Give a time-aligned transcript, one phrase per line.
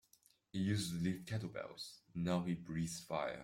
[0.51, 3.39] He used to lift kettlebells now he breathes fire.